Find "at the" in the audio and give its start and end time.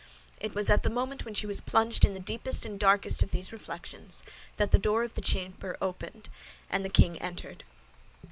0.71-0.89